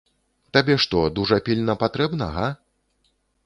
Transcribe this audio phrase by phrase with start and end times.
[0.57, 2.51] Табе што, дужа пільна патрэбна, га?